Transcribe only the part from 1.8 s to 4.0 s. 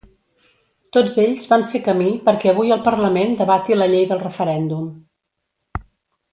camí perquè avui el parlament debati la